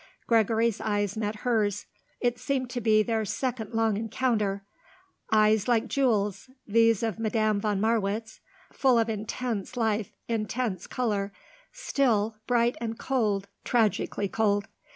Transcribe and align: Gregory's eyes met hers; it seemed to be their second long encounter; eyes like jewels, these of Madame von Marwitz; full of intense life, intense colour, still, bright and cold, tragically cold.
Gregory's 0.25 0.81
eyes 0.81 1.15
met 1.15 1.41
hers; 1.45 1.85
it 2.19 2.39
seemed 2.39 2.71
to 2.71 2.81
be 2.81 3.03
their 3.03 3.23
second 3.23 3.71
long 3.75 3.97
encounter; 3.97 4.65
eyes 5.31 5.67
like 5.67 5.87
jewels, 5.87 6.49
these 6.65 7.03
of 7.03 7.19
Madame 7.19 7.59
von 7.61 7.79
Marwitz; 7.79 8.39
full 8.73 8.97
of 8.97 9.09
intense 9.09 9.77
life, 9.77 10.11
intense 10.27 10.87
colour, 10.87 11.31
still, 11.71 12.35
bright 12.47 12.75
and 12.81 12.97
cold, 12.97 13.47
tragically 13.63 14.27
cold. 14.27 14.67